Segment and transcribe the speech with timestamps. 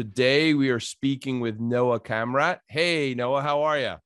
[0.00, 2.60] Today we are speaking with Noah Kamrat.
[2.68, 3.96] Hey, Noah, how are you?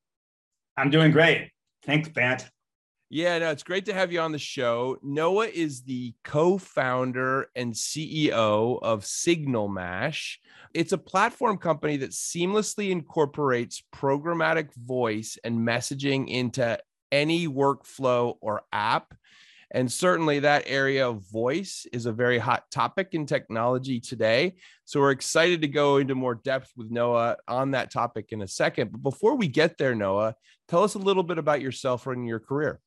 [0.77, 1.53] I'm doing great.
[1.87, 2.51] Thanks, Bant.
[3.11, 4.97] Yeah, no, it's great to have you on the show.
[5.05, 10.41] Noah is the co founder and CEO of Signal Mash.
[10.75, 16.77] It's a platform company that seamlessly incorporates programmatic voice and messaging into
[17.13, 19.15] any workflow or app.
[19.75, 24.55] And certainly that area of voice is a very hot topic in technology today.
[24.85, 28.47] So we're excited to go into more depth with Noah on that topic in a
[28.47, 28.93] second.
[28.93, 30.37] But before we get there, Noah,
[30.69, 32.81] tell us a little bit about yourself and your career.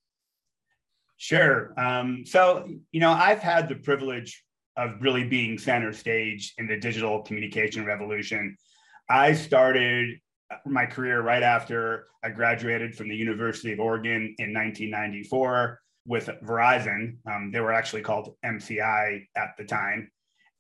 [1.18, 1.74] Sure.
[1.78, 4.42] Um, so, you know, I've had the privilege
[4.78, 8.56] of really being center stage in the digital communication revolution.
[9.10, 10.20] I started
[10.66, 17.18] my career right after I graduated from the University of Oregon in 1994 with Verizon.
[17.30, 20.10] Um, they were actually called MCI at the time.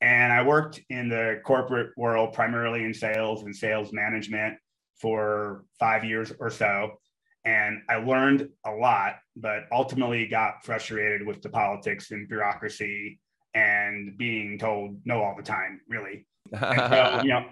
[0.02, 4.58] And I worked in the corporate world, primarily in sales and sales management
[5.00, 7.00] for five years or so.
[7.46, 13.20] And I learned a lot, but ultimately got frustrated with the politics and bureaucracy
[13.54, 16.28] and being told no all the time, really.
[16.52, 17.46] so, you know,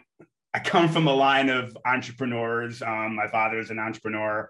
[0.54, 2.82] I come from a line of entrepreneurs.
[2.82, 4.50] Um, my father is an entrepreneur.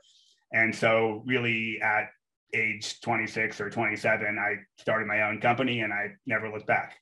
[0.52, 2.10] And so, really, at
[2.56, 6.96] age 26 or 27, I started my own company and I never looked back.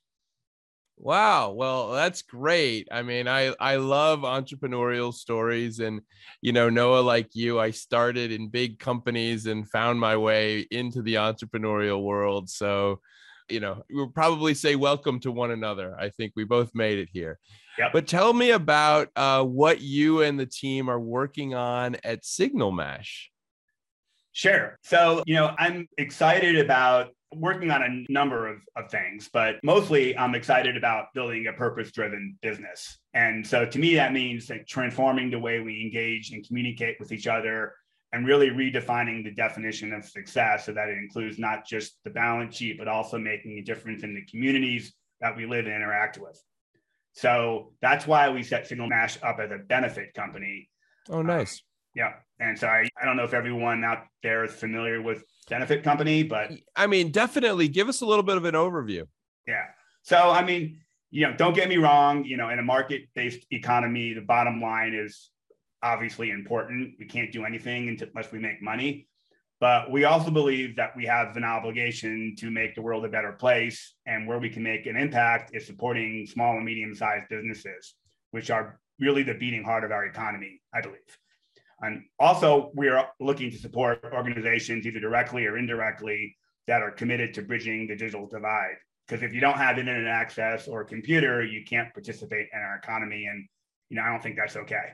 [0.96, 1.52] Wow.
[1.52, 2.86] Well, that's great.
[2.90, 6.00] I mean, I I love entrepreneurial stories and
[6.40, 11.02] you know, Noah like you, I started in big companies and found my way into
[11.02, 12.48] the entrepreneurial world.
[12.48, 13.00] So,
[13.48, 15.96] you know, we'll probably say welcome to one another.
[15.98, 17.38] I think we both made it here.
[17.76, 17.92] Yep.
[17.92, 22.70] But tell me about uh, what you and the team are working on at Signal
[22.70, 23.30] Mash.
[24.34, 24.76] Sure.
[24.82, 30.16] So, you know, I'm excited about working on a number of, of things, but mostly
[30.18, 32.98] I'm excited about building a purpose driven business.
[33.14, 37.12] And so to me, that means like transforming the way we engage and communicate with
[37.12, 37.74] each other
[38.12, 42.56] and really redefining the definition of success so that it includes not just the balance
[42.56, 46.40] sheet, but also making a difference in the communities that we live and interact with.
[47.12, 50.68] So that's why we set Signal Mash up as a benefit company.
[51.08, 51.52] Oh, nice.
[51.52, 52.14] Um, yeah.
[52.40, 56.22] And so I, I don't know if everyone out there is familiar with Benefit Company,
[56.22, 59.06] but I mean, definitely give us a little bit of an overview.
[59.46, 59.64] Yeah.
[60.02, 63.46] So, I mean, you know, don't get me wrong, you know, in a market based
[63.50, 65.30] economy, the bottom line is
[65.82, 66.94] obviously important.
[66.98, 69.06] We can't do anything unless we make money.
[69.60, 73.32] But we also believe that we have an obligation to make the world a better
[73.32, 73.94] place.
[74.04, 77.94] And where we can make an impact is supporting small and medium sized businesses,
[78.32, 80.98] which are really the beating heart of our economy, I believe.
[81.80, 86.36] And also, we are looking to support organizations either directly or indirectly
[86.66, 88.76] that are committed to bridging the digital divide.
[89.06, 92.76] Because if you don't have internet access or a computer, you can't participate in our
[92.76, 93.26] economy.
[93.26, 93.46] And,
[93.90, 94.92] you know, I don't think that's okay.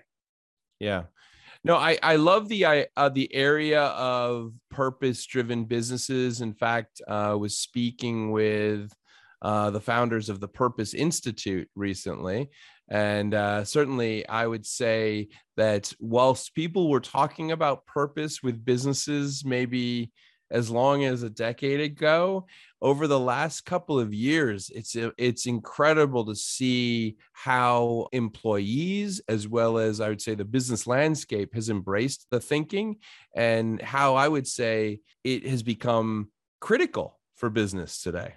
[0.80, 1.04] Yeah.
[1.62, 6.41] No, I, I love the uh, the area of purpose driven businesses.
[6.41, 8.91] In fact, uh, was speaking with
[9.42, 12.48] uh, the founders of the Purpose Institute recently.
[12.91, 19.45] And uh, certainly, I would say that whilst people were talking about purpose with businesses
[19.45, 20.11] maybe
[20.51, 22.47] as long as a decade ago,
[22.83, 29.78] over the last couple of years, it's it's incredible to see how employees, as well
[29.78, 32.97] as I would say the business landscape, has embraced the thinking,
[33.34, 38.34] and how I would say it has become critical for business today.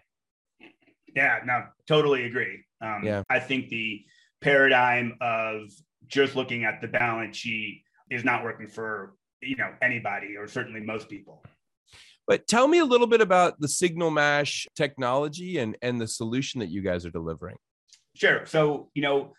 [1.15, 2.63] Yeah, no, totally agree.
[2.81, 4.03] Um, yeah, I think the
[4.43, 5.71] paradigm of
[6.07, 10.81] just looking at the balance sheet is not working for you know anybody or certainly
[10.81, 11.43] most people.
[12.27, 16.59] But tell me a little bit about the Signal Mash technology and and the solution
[16.59, 17.57] that you guys are delivering.
[18.15, 18.45] Sure.
[18.45, 19.33] So you know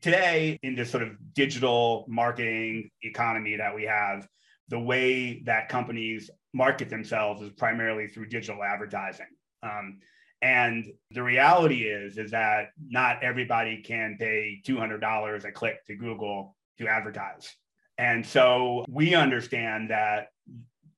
[0.00, 4.26] today in this sort of digital marketing economy that we have,
[4.68, 9.26] the way that companies market themselves is primarily through digital advertising.
[9.62, 9.98] Um,
[10.40, 16.56] and the reality is, is that not everybody can pay $200 a click to Google
[16.78, 17.54] to advertise.
[17.98, 20.28] And so we understand that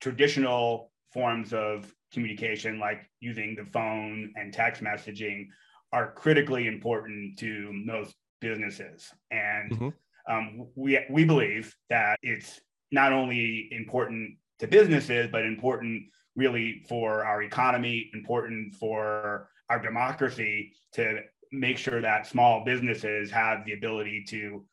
[0.01, 5.47] traditional forms of communication, like using the phone and text messaging,
[5.93, 9.11] are critically important to most businesses.
[9.31, 10.33] And mm-hmm.
[10.33, 12.61] um, we, we believe that it's
[12.93, 16.05] not only important to businesses, but important
[16.37, 21.21] really for our economy, important for our democracy to
[21.53, 24.65] make sure that small businesses have the ability to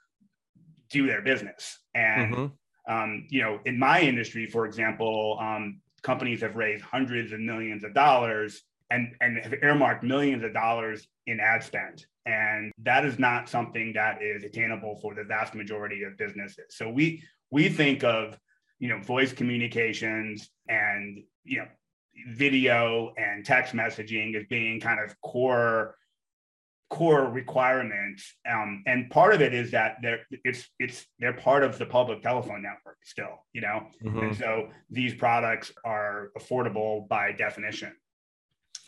[0.90, 1.80] do their business.
[1.96, 2.94] And mm-hmm.
[2.94, 7.84] um, you know, in my industry, for example, um, companies have raised hundreds of millions
[7.84, 12.06] of dollars and and have earmarked millions of dollars in ad spend.
[12.26, 16.66] And that is not something that is attainable for the vast majority of businesses.
[16.70, 18.38] So we we think of
[18.80, 21.68] you know voice communications and you know
[22.30, 25.96] video and text messaging as being kind of core
[26.90, 28.36] core requirements.
[28.50, 32.22] Um, and part of it is that they're it's it's they're part of the public
[32.22, 33.88] telephone network still you know?
[34.04, 34.20] Mm-hmm.
[34.20, 37.94] and so these products are affordable by definition.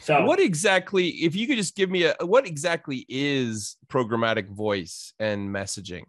[0.01, 5.13] So what exactly if you could just give me a what exactly is programmatic voice
[5.19, 6.03] and messaging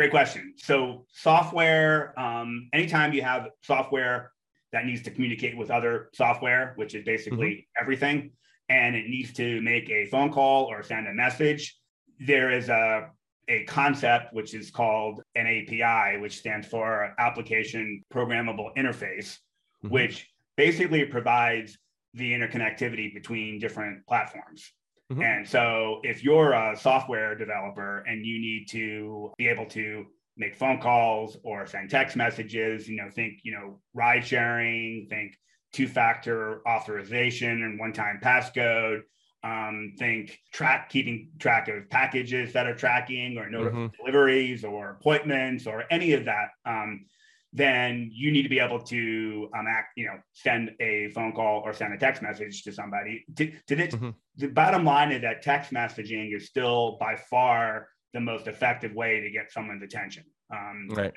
[0.00, 4.32] great question so software um, anytime you have software
[4.72, 7.82] that needs to communicate with other software which is basically mm-hmm.
[7.82, 8.30] everything
[8.70, 11.76] and it needs to make a phone call or send a message,
[12.20, 13.10] there is a,
[13.48, 19.38] a concept which is called an API, which stands for Application Programmable Interface,
[19.84, 19.88] mm-hmm.
[19.88, 21.76] which basically provides
[22.14, 24.72] the interconnectivity between different platforms.
[25.10, 25.22] Mm-hmm.
[25.22, 30.54] And so if you're a software developer and you need to be able to make
[30.54, 35.36] phone calls or send text messages, you know, think, you know, ride sharing, think
[35.72, 39.00] two-factor authorization and one-time passcode.
[39.42, 43.86] Um, think track keeping track of packages that are tracking or mm-hmm.
[43.98, 46.48] deliveries or appointments or any of that.
[46.66, 47.06] Um,
[47.52, 51.62] then you need to be able to um, act, you know, send a phone call
[51.64, 53.24] or send a text message to somebody.
[53.36, 54.10] To, to this, mm-hmm.
[54.36, 59.20] The bottom line is that text messaging is still by far the most effective way
[59.20, 60.24] to get someone's attention.
[60.52, 61.12] Um, right.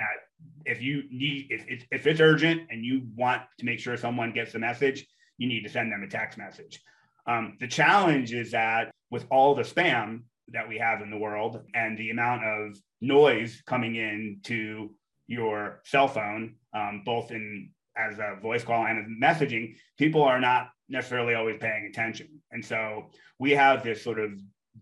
[0.65, 4.31] if you need, if, if, if it's urgent and you want to make sure someone
[4.31, 5.07] gets the message,
[5.38, 6.81] you need to send them a text message.
[7.25, 11.62] Um, the challenge is that with all the spam that we have in the world
[11.74, 14.94] and the amount of noise coming in to
[15.27, 20.39] your cell phone, um, both in as a voice call and as messaging, people are
[20.39, 22.27] not necessarily always paying attention.
[22.51, 24.31] And so we have this sort of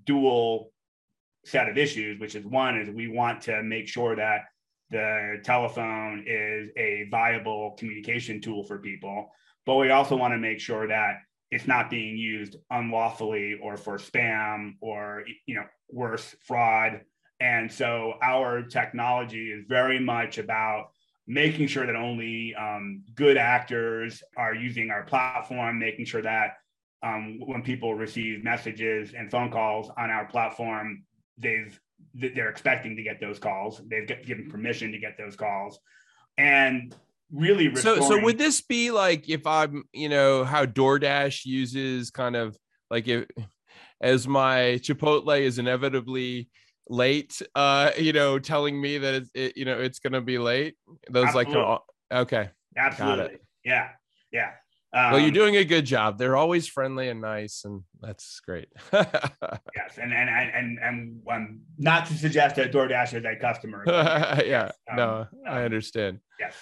[0.05, 0.71] dual
[1.45, 4.41] set of issues, which is one is we want to make sure that
[4.89, 9.29] the telephone is a viable communication tool for people,
[9.65, 11.15] but we also want to make sure that
[11.49, 17.01] it's not being used unlawfully or for spam or you know worse fraud.
[17.41, 20.91] And so our technology is very much about
[21.25, 26.57] making sure that only um, good actors are using our platform, making sure that
[27.01, 31.03] um, when people receive messages and phone calls on our platform,
[31.37, 31.79] they've
[32.13, 33.81] they're expecting to get those calls.
[33.87, 35.79] They've given permission to get those calls,
[36.37, 36.95] and
[37.31, 37.69] really.
[37.69, 42.35] Restoring- so, so would this be like if I'm, you know, how DoorDash uses kind
[42.35, 42.55] of
[42.91, 43.25] like if
[43.99, 46.49] as my Chipotle is inevitably
[46.91, 50.75] late, uh, you know, telling me that it's, it, you know, it's to be late.
[51.09, 51.53] Those Absolutely.
[51.53, 51.79] like,
[52.11, 53.89] okay, absolutely, yeah,
[54.31, 54.51] yeah.
[54.93, 56.17] Um, well, you're um, doing a good job.
[56.17, 58.67] They're always friendly and nice, and that's great.
[58.93, 63.83] yes, and and and and um, not to suggest that DoorDash is a customer.
[63.87, 66.19] yeah, um, no, I um, understand.
[66.39, 66.55] Yes.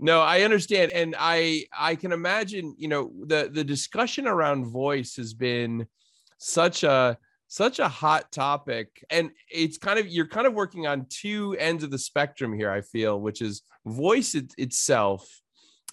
[0.00, 2.74] No, I understand, and I I can imagine.
[2.76, 5.86] You know, the the discussion around voice has been
[6.38, 7.18] such a
[7.50, 11.82] such a hot topic, and it's kind of you're kind of working on two ends
[11.82, 12.70] of the spectrum here.
[12.70, 15.28] I feel, which is voice it, itself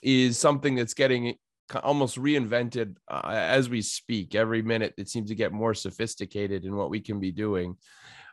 [0.03, 1.33] is something that's getting
[1.81, 4.35] almost reinvented uh, as we speak.
[4.35, 7.75] Every minute, it seems to get more sophisticated in what we can be doing.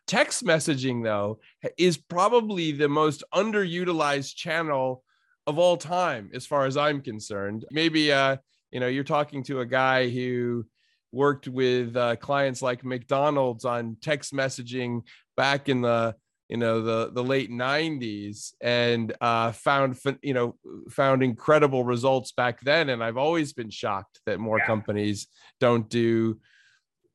[0.06, 1.40] Text messaging, though,
[1.78, 5.02] is probably the most underutilized channel
[5.46, 7.64] of all time, as far as I'm concerned.
[7.70, 8.36] Maybe, uh,
[8.70, 10.66] you know, you're talking to a guy who
[11.14, 15.02] worked with uh, clients like McDonald's on text messaging
[15.36, 16.14] back in the
[16.48, 20.56] you know the the late 90s and uh, found you know
[20.90, 22.90] found incredible results back then.
[22.90, 24.66] And i've always been shocked that more yeah.
[24.66, 25.26] companies
[25.60, 26.38] don't do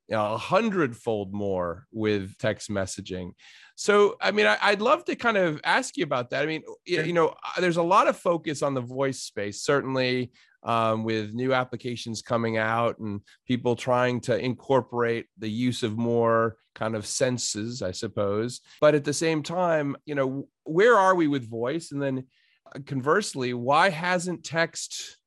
[0.10, 3.34] a you know, hundredfold more with text messaging.
[3.75, 6.44] So i mean I, would love to kind of ask you about that.
[6.44, 10.32] I mean you know uh, there's a lot of focus on the voice space certainly
[10.63, 16.58] um, with new applications coming out and people trying to incorporate the use of more
[16.75, 18.62] kind of senses, I suppose.
[18.82, 21.92] But at the same time, you know, where are we with voice?
[21.92, 22.25] And then
[22.74, 25.18] uh, conversely, why hasn't text?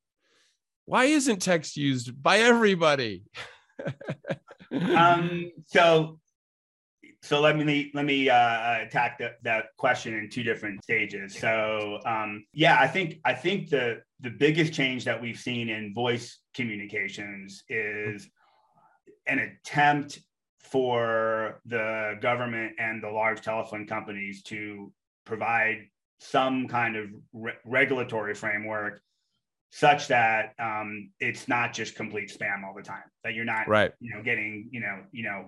[0.85, 3.25] Why isn't text used by everybody?
[4.73, 6.19] um, so
[7.23, 11.39] so let me let me uh, attack that that question in two different stages.
[11.39, 15.95] So um, yeah, I think I think the the biggest change that we've seen in
[15.95, 18.29] voice communications is
[19.29, 20.19] an attempt
[20.59, 24.93] for the government and the large telephone companies to
[25.25, 25.87] provide
[26.19, 29.01] some kind of re- regulatory framework
[29.75, 33.93] such that um, it's not just complete spam all the time that you're not right.
[34.01, 35.47] you know getting you know you know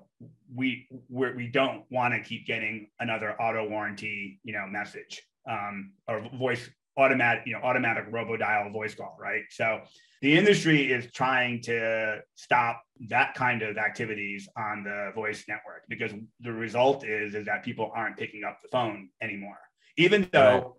[0.54, 5.23] we we're, we do not want to keep getting another auto warranty you know message
[5.49, 9.43] um, or voice automatic you know automatic robo dial voice call right?
[9.50, 9.81] So
[10.23, 16.12] the industry is trying to stop that kind of activities on the voice network because
[16.40, 19.59] the result is is that people aren't picking up the phone anymore.
[19.99, 20.78] Even though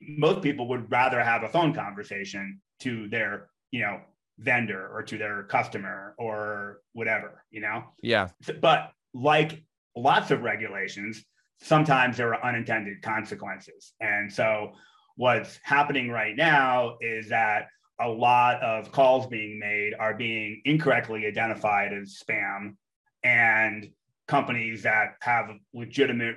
[0.00, 0.18] right.
[0.18, 4.00] most people would rather have a phone conversation to their you know
[4.38, 7.84] vendor or to their customer or whatever you know?
[8.02, 8.28] Yeah.
[8.60, 9.62] But like
[9.96, 11.24] lots of regulations
[11.64, 13.92] sometimes there are unintended consequences.
[14.00, 14.72] And so
[15.16, 17.68] what's happening right now is that
[18.00, 22.76] a lot of calls being made are being incorrectly identified as spam
[23.22, 23.90] and
[24.26, 26.36] companies that have legitimate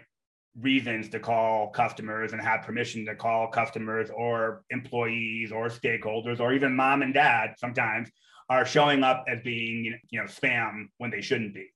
[0.62, 6.54] reasons to call customers and have permission to call customers or employees or stakeholders or
[6.54, 8.10] even mom and dad sometimes
[8.50, 11.68] are showing up as being you know spam when they shouldn't be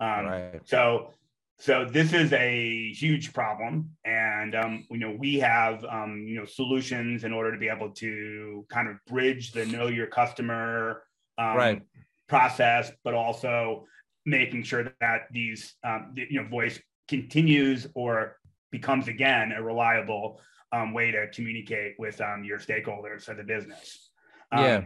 [0.00, 0.60] um, right.
[0.64, 1.12] so
[1.58, 6.44] so this is a huge problem and um, you know we have um, you know
[6.44, 11.02] solutions in order to be able to kind of bridge the know your customer
[11.36, 11.82] um, right.
[12.28, 13.84] process but also
[14.24, 16.78] making sure that these um, you know voice
[17.10, 18.38] continues or
[18.70, 20.40] becomes again a reliable
[20.72, 24.10] um, way to communicate with um, your stakeholders for the business.
[24.52, 24.82] Um, yeah.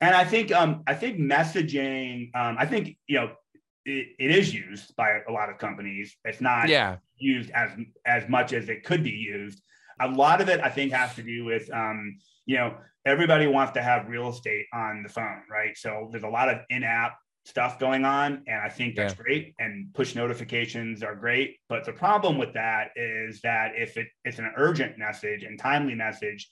[0.00, 2.34] And I think um, I think messaging.
[2.34, 3.32] Um, I think you know
[3.84, 6.16] it, it is used by a lot of companies.
[6.24, 6.96] It's not yeah.
[7.18, 7.70] used as
[8.06, 9.60] as much as it could be used.
[10.00, 13.72] A lot of it, I think, has to do with um, you know everybody wants
[13.72, 15.76] to have real estate on the phone, right?
[15.76, 17.12] So there's a lot of in-app
[17.44, 19.22] stuff going on and i think that's yeah.
[19.22, 24.06] great and push notifications are great but the problem with that is that if it,
[24.24, 26.48] it's an urgent message and timely message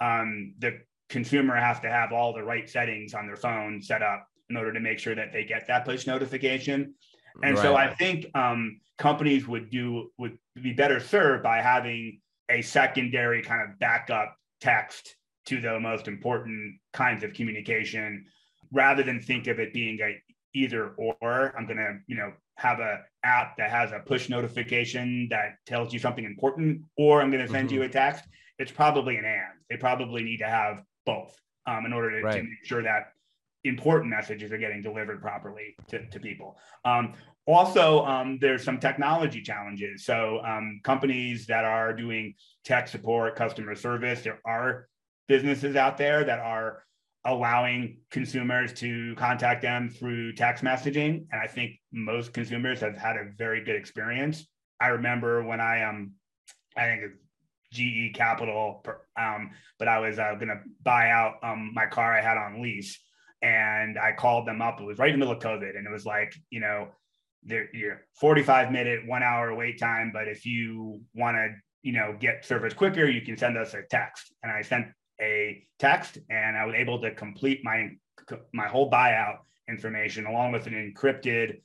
[0.00, 0.78] um, the
[1.08, 4.72] consumer has to have all the right settings on their phone set up in order
[4.72, 6.94] to make sure that they get that push notification
[7.42, 7.62] and right.
[7.62, 13.42] so i think um, companies would do would be better served by having a secondary
[13.42, 15.16] kind of backup text
[15.46, 18.26] to the most important kinds of communication
[18.72, 20.20] rather than think of it being a
[20.56, 25.28] either or i'm going to you know have a app that has a push notification
[25.30, 27.78] that tells you something important or i'm going to send mm-hmm.
[27.78, 28.24] you a text
[28.58, 32.36] it's probably an and they probably need to have both um, in order to, right.
[32.36, 33.12] to, make sure that
[33.64, 37.12] important messages are getting delivered properly to, to people um,
[37.46, 42.34] also um, there's some technology challenges so um, companies that are doing
[42.64, 44.88] tech support customer service there are
[45.28, 46.82] businesses out there that are
[47.26, 51.26] allowing consumers to contact them through text messaging.
[51.32, 54.46] And I think most consumers have had a very good experience.
[54.80, 56.12] I remember when I um
[56.76, 57.18] I think it's
[57.72, 58.84] GE Capital,
[59.18, 62.62] um, but I was uh, going to buy out um, my car I had on
[62.62, 62.98] lease,
[63.42, 64.80] and I called them up.
[64.80, 66.88] It was right in the middle of COVID, and it was like, you know,
[67.42, 71.48] there you're 45 minute, one hour wait time, but if you want to,
[71.82, 74.34] you know, get service quicker, you can send us a text.
[74.42, 74.86] And I sent
[75.20, 77.90] a text and I was able to complete my
[78.52, 81.60] my whole buyout information along with an encrypted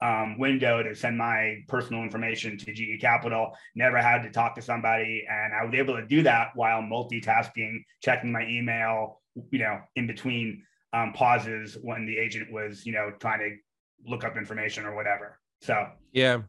[0.00, 3.56] um, window to send my personal information to GE Capital.
[3.74, 7.84] Never had to talk to somebody, and I was able to do that while multitasking,
[8.02, 13.12] checking my email, you know, in between um, pauses when the agent was, you know,
[13.18, 15.38] trying to look up information or whatever.
[15.64, 16.42] So yeah.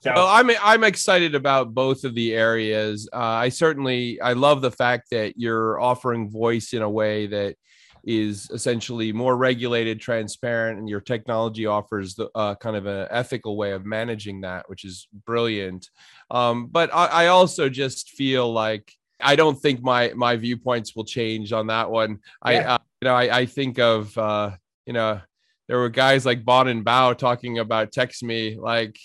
[0.00, 3.08] So well, I'm I'm excited about both of the areas.
[3.12, 7.56] Uh, I certainly I love the fact that you're offering voice in a way that
[8.04, 13.56] is essentially more regulated, transparent, and your technology offers the uh, kind of an ethical
[13.56, 15.90] way of managing that, which is brilliant.
[16.30, 21.04] Um, but I, I also just feel like I don't think my my viewpoints will
[21.04, 22.18] change on that one.
[22.44, 22.50] Yeah.
[22.50, 24.50] I uh, you know I, I think of uh,
[24.86, 25.20] you know
[25.68, 28.98] there were guys like Bon and Bao talking about text me like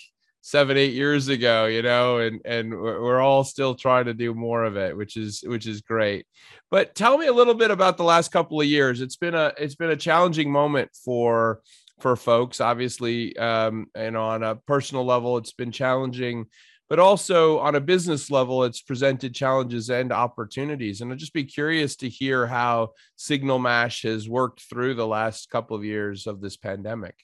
[0.44, 4.64] seven eight years ago you know and and we're all still trying to do more
[4.64, 6.26] of it which is which is great.
[6.70, 9.00] But tell me a little bit about the last couple of years.
[9.00, 11.60] It's been a it's been a challenging moment for
[12.00, 16.46] for folks obviously um and on a personal level it's been challenging
[16.92, 21.42] but also on a business level it's presented challenges and opportunities and i'd just be
[21.42, 26.42] curious to hear how signal mash has worked through the last couple of years of
[26.42, 27.14] this pandemic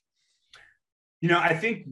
[1.20, 1.87] you know i think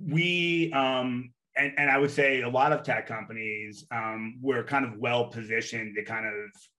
[0.00, 4.84] we um, and, and I would say a lot of tech companies um, we're kind
[4.84, 6.34] of well positioned to kind of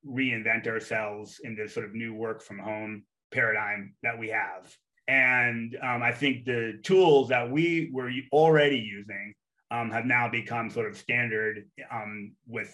[0.05, 4.75] reinvent ourselves in this sort of new work from home paradigm that we have.
[5.07, 9.35] And um, I think the tools that we were already using
[9.71, 12.73] um, have now become sort of standard um, with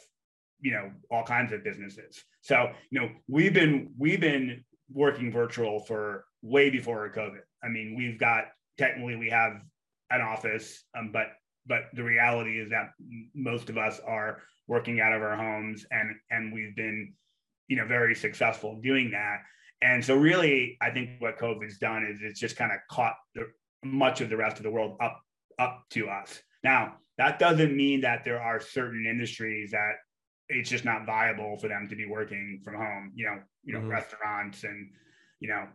[0.59, 2.23] you know all kinds of businesses.
[2.41, 7.41] So you know we've been we've been working virtual for way before COVID.
[7.63, 8.45] I mean we've got
[8.77, 9.61] technically we have
[10.09, 11.27] an office, um, but
[11.67, 12.91] but the reality is that
[13.35, 17.13] most of us are working out of our homes and and we've been
[17.67, 19.37] you know very successful doing that
[19.81, 23.45] and so really i think what covid's done is it's just kind of caught the,
[23.83, 25.21] much of the rest of the world up
[25.59, 29.93] up to us now that doesn't mean that there are certain industries that
[30.49, 33.79] it's just not viable for them to be working from home you know you know
[33.79, 33.89] mm-hmm.
[33.89, 34.89] restaurants and
[35.39, 35.67] you know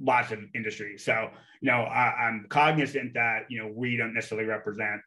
[0.00, 1.04] lots of industries.
[1.04, 1.30] So
[1.60, 5.00] you know I, i'm cognizant that you know we don't necessarily represent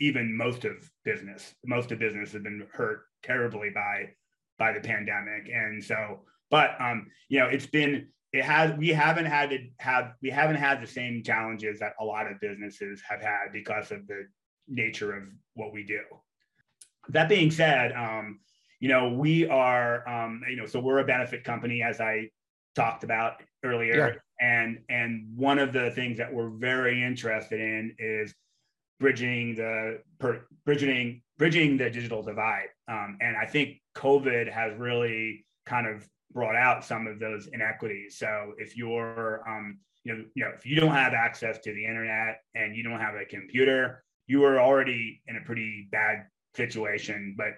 [0.00, 1.54] even most of business.
[1.64, 4.10] Most of business has been hurt terribly by
[4.58, 5.48] by the pandemic.
[5.52, 6.20] And so
[6.50, 10.56] but um you know it's been it has we haven't had to have we haven't
[10.56, 14.26] had the same challenges that a lot of businesses have had because of the
[14.68, 16.00] nature of what we do
[17.08, 18.40] that being said um
[18.80, 22.28] you know we are um you know so we're a benefit company as i
[22.74, 24.64] talked about earlier yeah.
[24.64, 28.34] and and one of the things that we're very interested in is
[29.02, 32.68] bridging the per, bridging bridging the digital divide.
[32.88, 38.16] Um, and I think COVID has really kind of brought out some of those inequities.
[38.16, 41.84] So if you're um, you know, you know, if you don't have access to the
[41.84, 47.34] internet and you don't have a computer, you were already in a pretty bad situation.
[47.36, 47.54] But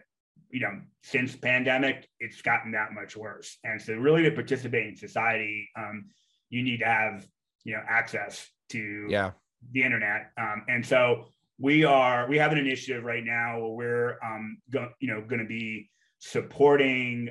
[0.51, 3.59] you know, since pandemic, it's gotten that much worse.
[3.65, 6.07] And so, really, to participate in society, um,
[6.49, 7.27] you need to have
[7.65, 9.33] you know access to yeah
[9.73, 10.31] the internet.
[10.39, 11.27] Um, and so,
[11.59, 15.41] we are we have an initiative right now where we're um, go, you know going
[15.41, 17.31] to be supporting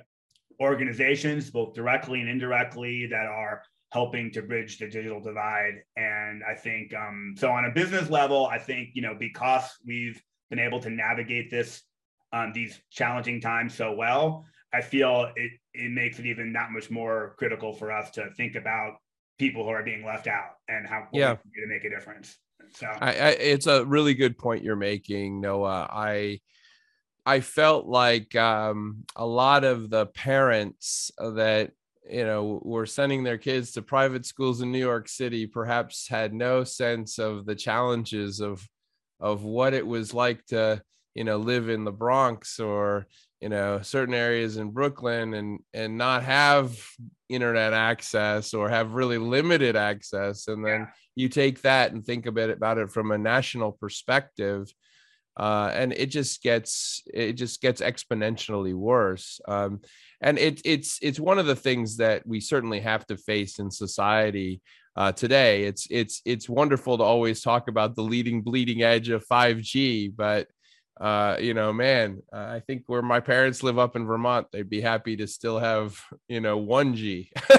[0.61, 6.55] organizations both directly and indirectly that are helping to bridge the digital divide and i
[6.55, 10.79] think um, so on a business level i think you know because we've been able
[10.79, 11.83] to navigate this
[12.33, 16.89] um, these challenging times so well i feel it, it makes it even that much
[16.89, 18.95] more critical for us to think about
[19.37, 21.35] people who are being left out and how yeah.
[21.35, 22.37] to make a difference
[22.71, 25.87] so I, I, it's a really good point you're making, Noah.
[25.91, 26.39] I
[27.25, 31.71] I felt like um, a lot of the parents that
[32.09, 36.33] you know were sending their kids to private schools in New York City perhaps had
[36.33, 38.67] no sense of the challenges of
[39.19, 40.81] of what it was like to
[41.15, 43.07] you know live in the Bronx or
[43.39, 46.77] you know certain areas in Brooklyn and and not have
[47.29, 50.87] internet access or have really limited access and then yeah.
[51.15, 54.71] you take that and think a bit about it from a national perspective
[55.35, 59.81] uh, and it just gets it just gets exponentially worse um,
[60.23, 63.69] and it, it's it's one of the things that we certainly have to face in
[63.69, 64.61] society
[64.95, 69.25] uh, today it's it's it's wonderful to always talk about the leading bleeding edge of
[69.27, 70.47] 5g but
[71.01, 74.69] uh, you know, man, uh, I think where my parents live up in Vermont, they'd
[74.69, 77.31] be happy to still have, you know, one G.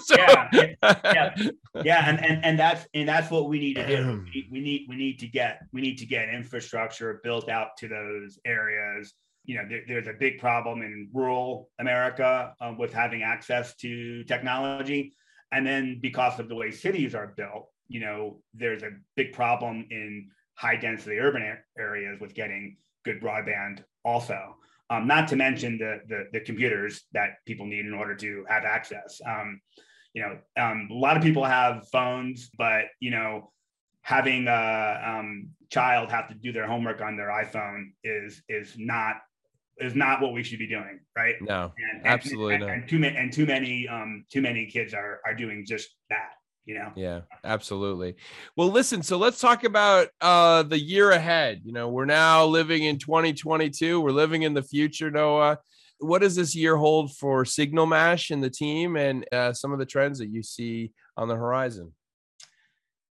[0.00, 0.16] so.
[0.16, 0.48] yeah,
[0.82, 1.34] yeah,
[1.84, 4.24] yeah, and, and and that's and that's what we need to do.
[4.50, 8.38] We need we need to get we need to get infrastructure built out to those
[8.44, 9.14] areas.
[9.44, 14.24] You know, there, there's a big problem in rural America um, with having access to
[14.24, 15.14] technology,
[15.50, 19.86] and then because of the way cities are built, you know, there's a big problem
[19.90, 24.56] in high density urban areas with getting good broadband also.
[24.90, 28.64] Um, not to mention the, the, the computers that people need in order to have
[28.64, 29.20] access.
[29.26, 29.60] Um,
[30.12, 33.50] you know, um, a lot of people have phones, but you know,
[34.02, 39.16] having a um, child have to do their homework on their iPhone is is not
[39.78, 41.34] is not what we should be doing, right?
[41.40, 42.64] No, and, absolutely and.
[42.64, 46.32] And too many and too many um, too many kids are are doing just that
[46.64, 46.92] you know?
[46.94, 48.16] Yeah absolutely.
[48.56, 51.62] Well listen so let's talk about uh the year ahead.
[51.64, 55.58] You know we're now living in 2022 we're living in the future noah.
[55.98, 59.78] What does this year hold for signal mash and the team and uh, some of
[59.78, 61.92] the trends that you see on the horizon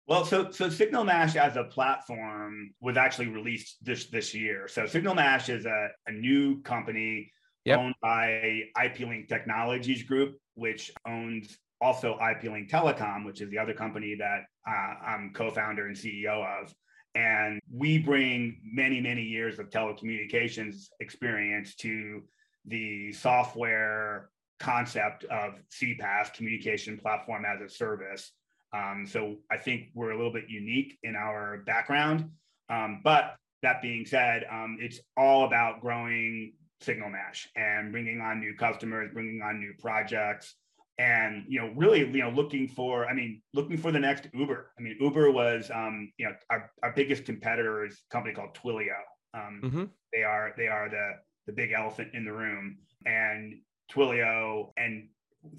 [0.09, 4.67] well, so so Signal Mash as a platform was actually released this this year.
[4.67, 7.31] So Signal Mash is a, a new company
[7.67, 7.79] yep.
[7.79, 13.59] owned by IP Link Technologies Group, which owns also IP Link Telecom, which is the
[13.59, 16.75] other company that uh, I'm co-founder and CEO of.
[17.15, 22.23] And we bring many, many years of telecommunications experience to
[22.65, 28.33] the software concept of CPaaS, communication platform as a service.
[28.73, 32.31] Um, so I think we're a little bit unique in our background.
[32.69, 38.41] Um, but that being said, um, it's all about growing Signal Mash and bringing on
[38.41, 40.55] new customers, bringing on new projects,
[40.99, 44.73] and you know, really, you know, looking for, I mean, looking for the next Uber.
[44.79, 48.55] I mean, Uber was, um, you know, our, our biggest competitor is a company called
[48.55, 48.99] Twilio.
[49.35, 49.85] Um, mm-hmm.
[50.13, 51.13] They are they are the
[51.47, 53.55] the big elephant in the room, and
[53.93, 55.09] Twilio and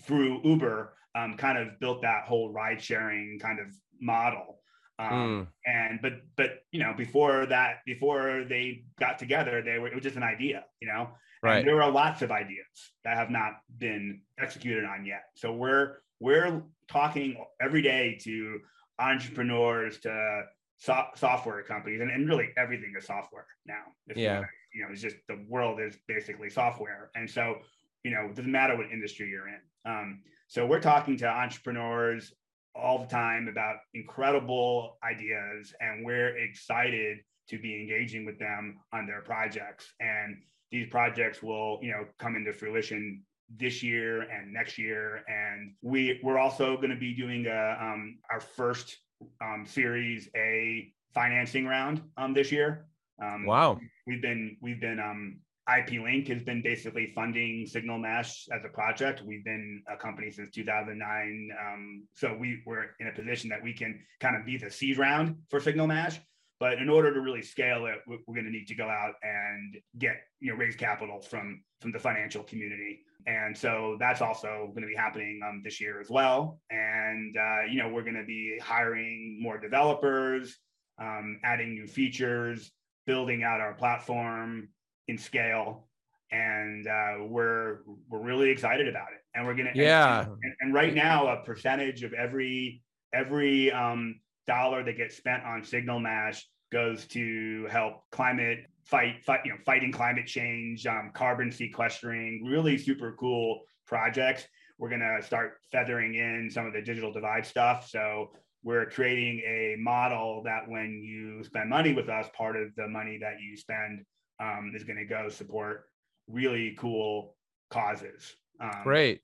[0.03, 3.67] through Uber, um, kind of built that whole ride sharing kind of
[3.99, 4.59] model.
[4.99, 5.47] Um, mm.
[5.65, 10.03] And but but you know before that before they got together they were it was
[10.03, 11.09] just an idea you know?
[11.41, 11.59] Right.
[11.59, 12.65] and there are lots of ideas
[13.05, 15.23] that have not been executed on yet.
[15.35, 18.59] So we're we're talking every day to
[18.99, 20.43] entrepreneurs to
[20.79, 23.83] so- software companies and, and really everything is software now.
[24.13, 24.43] Yeah.
[24.73, 27.09] you know it's just the world is basically software.
[27.15, 27.59] And so
[28.03, 32.33] you know it doesn't matter what industry you're in um, so we're talking to entrepreneurs
[32.75, 39.05] all the time about incredible ideas, and we're excited to be engaging with them on
[39.05, 39.93] their projects.
[39.99, 40.37] And
[40.71, 43.23] these projects will, you know, come into fruition
[43.57, 45.23] this year and next year.
[45.27, 48.97] And we we're also going to be doing a um, our first
[49.41, 52.85] um, Series A financing round um, this year.
[53.21, 55.39] Um, wow, we've been we've been um,
[55.77, 59.21] IP Link has been basically funding Signal Mash as a project.
[59.21, 61.49] We've been a company since 2009.
[61.59, 64.97] Um, so we, we're in a position that we can kind of be the seed
[64.97, 66.19] round for Signal Mash.
[66.59, 69.13] But in order to really scale it, we're, we're going to need to go out
[69.21, 73.01] and get, you know, raise capital from, from the financial community.
[73.27, 76.59] And so that's also going to be happening um, this year as well.
[76.69, 80.57] And, uh, you know, we're going to be hiring more developers,
[80.99, 82.71] um, adding new features,
[83.05, 84.69] building out our platform,
[85.09, 85.89] in scale
[86.31, 89.19] and uh, we're we're really excited about it.
[89.35, 90.25] And we're gonna yeah.
[90.25, 95.63] and, and, right now a percentage of every every um, dollar that gets spent on
[95.63, 101.51] signal mash goes to help climate fight fight you know fighting climate change um, carbon
[101.51, 104.45] sequestering really super cool projects.
[104.77, 107.89] We're going to start feathering in some of the digital divide stuff.
[107.89, 108.31] So
[108.63, 113.17] we're creating a model that when you spend money with us part of the money
[113.19, 114.05] that you spend
[114.39, 115.85] um, is going to go support
[116.27, 117.35] really cool
[117.69, 118.35] causes.
[118.59, 119.21] Um, Great.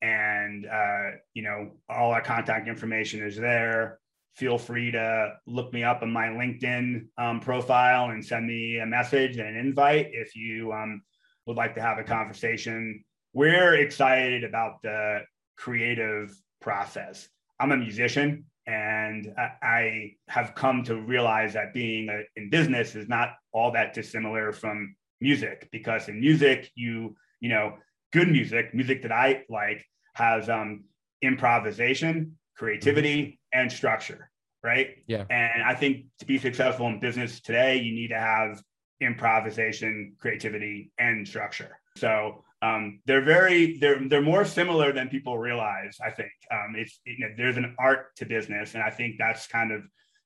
[0.02, 4.00] and uh, you know all our contact information is there.
[4.36, 8.86] Feel free to look me up on my linkedin um, profile and send me a
[8.86, 11.02] message and an invite if you um,
[11.46, 13.04] would like to have a conversation.
[13.34, 15.22] We're excited about the
[15.58, 17.28] creative process.
[17.60, 23.10] I'm a musician and I have come to realize that being a, in business is
[23.10, 27.76] not all that dissimilar from music because in music you you know
[28.12, 30.84] good music music that i like has um,
[31.22, 34.30] improvisation, creativity, and structure,
[34.64, 34.98] right?
[35.08, 35.26] Yeah.
[35.30, 38.62] And I think to be successful in business today, you need to have
[39.00, 41.78] improvisation, creativity, and structure.
[41.98, 45.98] So um, they're very they're they're more similar than people realize.
[46.04, 49.48] I think um, it's you know, there's an art to business, and I think that's
[49.48, 49.82] kind of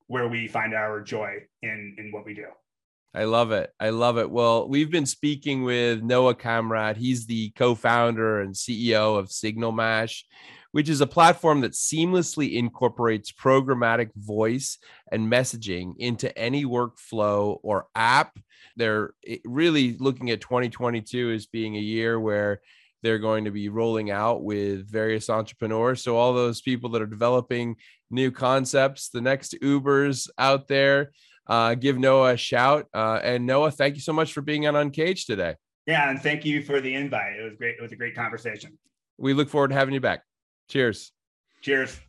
[0.08, 2.48] where we find our joy in in what we do.
[3.16, 3.72] I love it.
[3.80, 4.30] I love it.
[4.30, 6.98] Well, we've been speaking with Noah Kamrat.
[6.98, 10.26] He's the co-founder and CEO of Signal Mash,
[10.74, 14.80] which is a platform that seamlessly incorporates programmatic voice
[15.14, 18.38] and messaging into any workflow or app.
[18.76, 19.14] They're
[19.46, 22.60] really looking at 2022 as being a year where
[23.02, 26.04] they're going to be rolling out with various entrepreneurs.
[26.04, 27.78] So all those people that are developing
[28.12, 31.12] new concepts, the next Ubers out there,
[31.48, 32.88] uh, give Noah a shout.
[32.94, 35.56] Uh, and Noah, thank you so much for being on Uncaged today.
[35.86, 37.40] Yeah, and thank you for the invite.
[37.40, 37.76] It was great.
[37.78, 38.78] It was a great conversation.
[39.18, 40.24] We look forward to having you back.
[40.70, 41.12] Cheers.
[41.62, 42.00] Cheers.